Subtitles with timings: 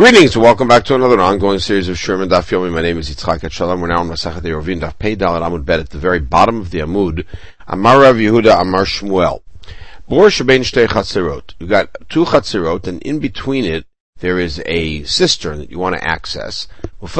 [0.00, 2.72] Greetings and welcome back to another ongoing series of Sherman Daf Yomi.
[2.72, 3.82] My name is Yitzchak Shalom.
[3.82, 6.70] We're now on Masachet Eruvin Daf Pei Dalet Amud Bet at the very bottom of
[6.70, 7.26] the Amud.
[7.68, 9.42] Amar Rav Yehuda Amar Shmuel.
[10.08, 11.52] Bor Shebein Shtei Chatzerot.
[11.58, 13.84] You've got two Chatzerot and in between it
[14.20, 16.66] there is a cistern that you want to access.
[17.02, 17.10] And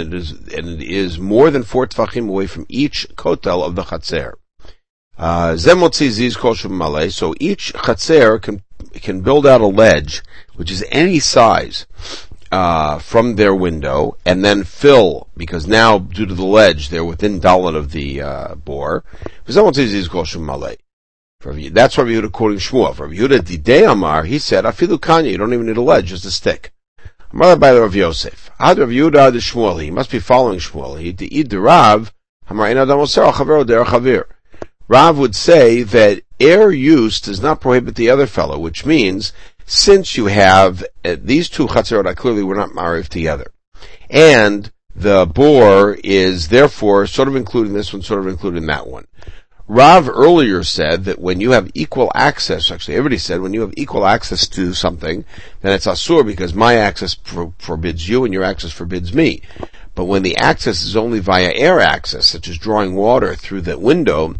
[0.00, 3.82] it is, and it is more than four tfachim away from each kotel of the
[3.82, 4.36] Chatzer.
[5.18, 8.62] Uh, so each Chatzer can
[9.02, 10.22] can build out a ledge,
[10.54, 11.86] which is any size,
[12.50, 17.40] uh, from their window, and then fill, because now, due to the ledge, they're within
[17.40, 19.04] dalet of the, uh, bore.
[19.46, 19.70] That's Rabbi
[22.10, 22.98] Yehuda quoting Shmuel.
[22.98, 26.24] Rabbi Yehuda Didei Amar, he said, Afilu Kanya, you don't even need a ledge, just
[26.24, 26.72] a stick.
[27.32, 28.50] Mother by the Rav Yosef.
[28.58, 30.98] Ad Rav Yehuda the Shmuel, he must be following Shmuel.
[30.98, 32.12] He, the Rav.
[34.88, 39.32] Rav would say that air use does not prohibit the other fellow, which means
[39.66, 43.52] since you have uh, these two chatzerot, clearly were not married together,
[44.08, 49.06] and the bore is therefore sort of including this one, sort of including that one.
[49.70, 53.74] Rav earlier said that when you have equal access, actually everybody said when you have
[53.76, 55.26] equal access to something,
[55.60, 59.42] then it's asur because my access for, forbids you and your access forbids me.
[59.94, 63.78] But when the access is only via air access, such as drawing water through the
[63.78, 64.36] window,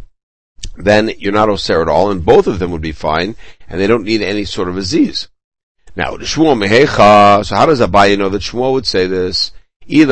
[0.78, 3.36] then you're not osir at all, and both of them would be fine,
[3.68, 5.28] and they don't need any sort of aziz.
[5.96, 9.50] Now, the Shmuel mehecha, so how does Abaye know that Shmuel would say this?
[9.90, 10.06] Saw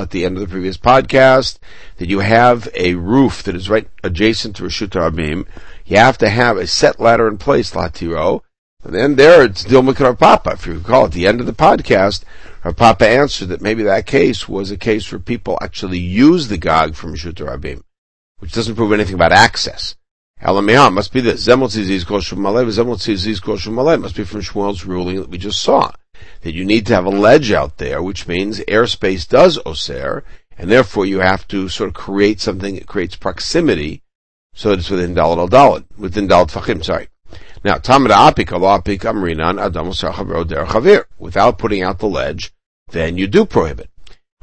[0.00, 1.58] at the end of the previous podcast
[1.96, 5.46] that you have a roof that is right adjacent to Rishut Rabim.
[5.84, 8.42] You have to have a set ladder in place, latiro,
[8.84, 10.52] and then there it's Dilma Papa.
[10.52, 12.22] If you recall at the end of the podcast,
[12.62, 16.58] her Papa answered that maybe that case was a case where people actually used the
[16.58, 17.82] Gog from Shuta Rabim,
[18.38, 19.96] which doesn't prove anything about access.
[20.40, 21.44] Elamiyah must be this.
[21.44, 25.90] Zemotziziz kosher malay, zemotziziz kosher malay must be from Shmuel's ruling that we just saw.
[26.42, 30.22] That you need to have a ledge out there, which means airspace does oser,
[30.56, 34.02] and therefore you have to sort of create something that creates proximity
[34.54, 37.08] so that it's within Dalet al Dalet, within Dalit Fachim, sorry.
[37.64, 41.04] Now, Tamada Apik Adamus Chavir.
[41.18, 42.52] Without putting out the ledge,
[42.90, 43.88] then you do prohibit.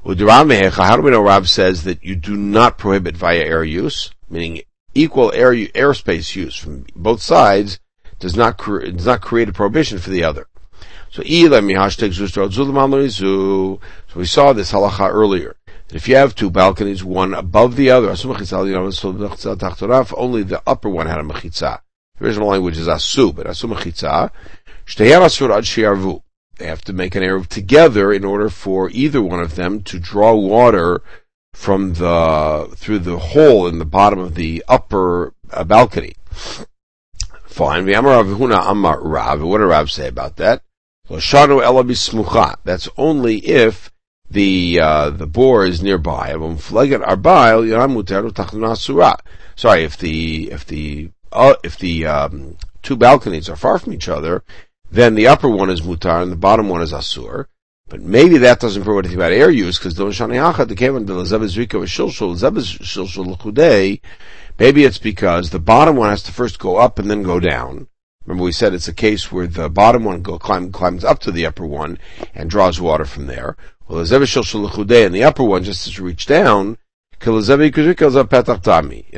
[0.02, 4.62] How do we know Rav says that you do not prohibit via air use, meaning
[4.96, 7.80] equal air airspace use from both sides
[8.20, 10.48] does not cre- does not create a prohibition for the other.
[11.12, 11.50] So, so
[14.16, 15.56] we saw this halacha earlier.
[15.88, 18.44] That if you have two balconies, one above the other, only
[20.44, 21.82] the upper one had a mechitza.
[22.20, 24.32] The original language is asu, but asu mechitza.
[26.58, 30.00] They have to make an eruv together in order for either one of them to
[30.00, 31.02] draw water
[31.54, 36.14] from the through the hole in the bottom of the upper uh, balcony.
[37.46, 37.86] Fine.
[37.86, 40.62] What did Rav say about that?
[42.66, 43.92] That's only if
[44.30, 46.34] the uh, the bore is nearby.
[49.56, 54.10] Sorry, if the if the uh, if the um, two balconies are far from each
[54.10, 54.44] other,
[54.92, 57.46] then the upper one is mutar and the bottom one is asur.
[57.88, 60.38] But maybe that doesn't prove anything about air use because don't shani
[60.68, 62.36] the the zebezrika shilshul.
[64.60, 67.88] Maybe it's because the bottom one has to first go up and then go down.
[68.26, 71.32] Remember we said it's a case where the bottom one go, climb, climbs up to
[71.32, 71.98] the upper one
[72.36, 73.58] and draws water from there.
[73.88, 76.78] Well, the and the upper one just has to reach down.
[77.22, 77.34] In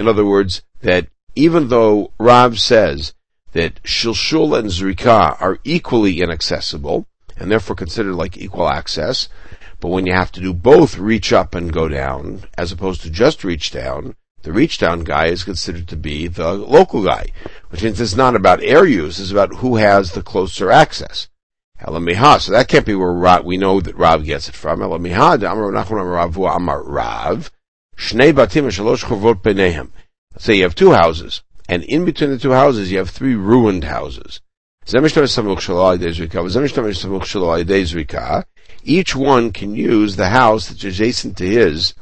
[0.07, 3.13] other words, that even though Rav says
[3.53, 7.05] that Shilshul and Zrika are equally inaccessible,
[7.37, 9.27] and therefore considered like equal access,
[9.79, 13.09] but when you have to do both reach up and go down, as opposed to
[13.09, 17.27] just reach down, the reach down guy is considered to be the local guy,
[17.69, 21.27] which means it's not about air use, it's about who has the closer access.
[21.81, 24.79] Elamiha, so that can't be where Rav, we know that Rav gets it from.
[24.79, 27.51] Elamiha, Amar Rav, Amar Rav,
[27.97, 29.89] Shnei Batim Shalosh Chovot Benehem.
[30.37, 33.83] Say you have two houses, and in between the two houses you have three ruined
[33.83, 34.41] houses.
[38.83, 41.93] Each one can use the house that's adjacent to his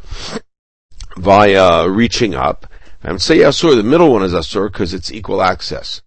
[1.17, 2.65] via reaching up.
[3.03, 6.01] And say Asur, the middle one is Asur because it's equal access.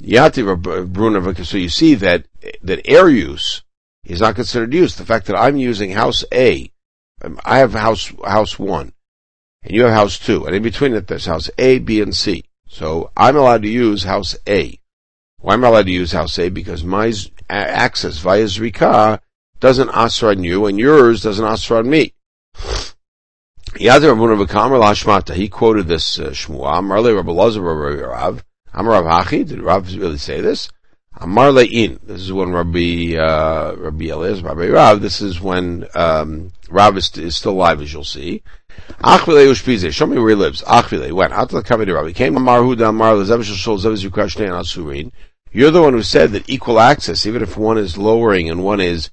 [0.00, 2.26] So you see that,
[2.62, 3.62] that air use
[4.04, 4.96] is not considered use.
[4.96, 6.70] The fact that I'm using house A,
[7.22, 8.92] um, have house, house one
[9.62, 12.44] and you have house two, and in between it there's house A, B, and C.
[12.68, 14.78] So I'm allowed to use house A.
[15.38, 16.48] Why am I allowed to use house A?
[16.48, 17.12] Because my
[17.48, 19.20] access via Zrika
[19.60, 22.14] doesn't answer on you, and yours doesn't answer on me.
[23.78, 23.88] He
[25.48, 28.44] quoted this uh, Marle Rabbi Lazar Rav,
[28.74, 30.68] Amar Rav Hachi, did Rav really say this?
[31.20, 36.52] Amar Le'in, this is when Rabbi, uh, Rabbi Elias, Rabbi Rav, this is when, um,
[36.70, 38.42] Rav is, is still alive, as you'll see.
[39.02, 40.62] Achvile Ushpize, show me where he lives.
[40.62, 41.08] Achvile,
[41.48, 42.06] to the Rav.
[42.06, 45.10] He came Amar Huda the Lezevish Shol Zevish Yukrashne and Asurin.
[45.50, 48.80] You're the one who said that equal access, even if one is lowering and one
[48.80, 49.10] is,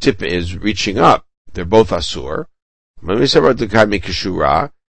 [0.00, 2.46] tip is reaching up, they're both Asur.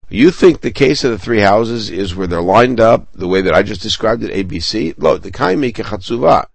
[0.08, 3.40] You think the case of the three houses is where they're lined up the way
[3.40, 4.96] that I just described it, ABC?
[4.96, 6.46] Look, the kaimika chatzuva.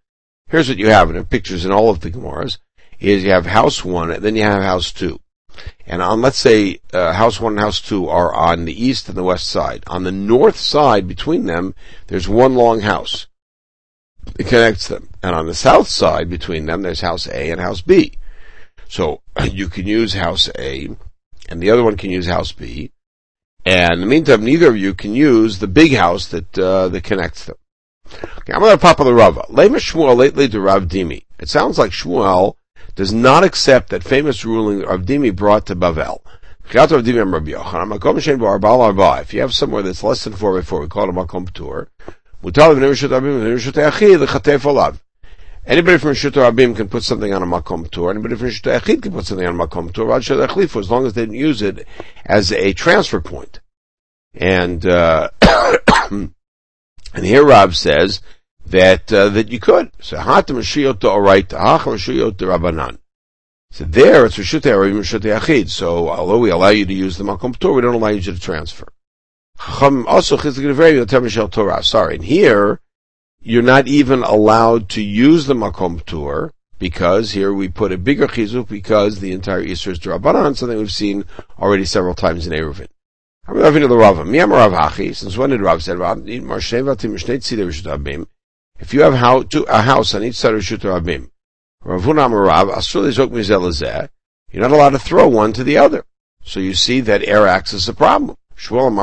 [0.48, 2.60] Here's what you have, and pictures in all of the Gemaras,
[3.02, 5.20] is you have house one, and then you have house two.
[5.86, 9.18] And on, let's say, uh, house one and house two are on the east and
[9.18, 9.84] the west side.
[9.88, 11.76] On the north side, between them,
[12.08, 13.28] there's one long house.
[14.38, 15.10] It connects them.
[15.24, 18.14] And on the south side, between them, there's house A and house B.
[18.88, 20.90] So, you can use house A,
[21.50, 22.92] and the other one can use house B,
[23.66, 27.04] and in the meantime, neither of you can use the big house that uh, that
[27.04, 27.56] connects them.
[28.40, 29.46] Okay, I'm going to pop on the Rava.
[29.50, 31.24] Lema Shmuel lately to Rav Dimi.
[31.40, 32.56] It sounds like Shmuel
[32.96, 36.22] does not accept that famous ruling Rav Dimi brought to Bavel.
[36.64, 36.76] If
[39.34, 41.90] you have somewhere that's less than four by four, we call it a makom tour.
[45.64, 48.10] Anybody from Rishut Rabim can put something on a Makom Tur.
[48.10, 50.12] Anybody from Rishut Echid can put something on a Makom Tur.
[50.80, 51.86] as long as they didn't use it
[52.26, 53.60] as a transfer point.
[54.34, 55.30] And, uh,
[56.10, 56.34] and
[57.14, 58.22] here Rab says
[58.66, 59.92] that, uh, that you could.
[60.02, 62.98] So, Hatam Rishiyot Oraita, Hacham Rishiyot Rabbanan.
[63.72, 65.70] So there, it's Rishut Rabim Rishut Echid.
[65.70, 68.40] So, although we allow you to use the Makom Tur, we don't allow you to
[68.40, 68.88] transfer.
[69.68, 71.84] Also, chizik devarim yotem rishel Torah.
[71.84, 72.80] Sorry, and here,
[73.42, 78.28] you're not even allowed to use the makom tour because here we put a bigger
[78.28, 81.26] chizuk because the entire Easter is drabanan, something we've seen
[81.60, 82.88] already several times in Eruvin.
[85.16, 85.94] Since when did Rav say
[88.82, 91.30] If you have how, to, a house on each side of Rishut Rabim,
[94.52, 96.04] you're not allowed to throw one to the other.
[96.44, 98.38] So you see that air acts as a problem.
[98.58, 98.94] So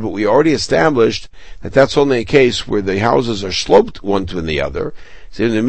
[0.00, 1.28] but we already established
[1.60, 4.94] that that's only a case where the houses are sloped one to the other.
[5.36, 5.62] Because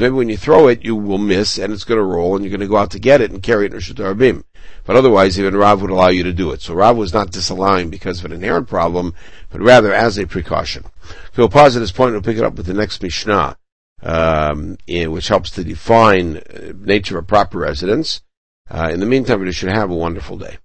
[0.00, 2.50] maybe when you throw it, you will miss and it's going to roll and you're
[2.50, 4.44] going to go out to get it and carry it in Arabim.
[4.84, 6.60] But otherwise, even Rav would allow you to do it.
[6.60, 9.14] So Rav was not disallowing because of an inherent problem,
[9.50, 10.84] but rather as a precaution.
[11.04, 13.56] So we'll pause at this point and we'll pick it up with the next Mishnah,
[14.02, 18.20] um, which helps to define uh, nature of proper residence.
[18.70, 20.58] Uh, in the meantime, you should have a wonderful day.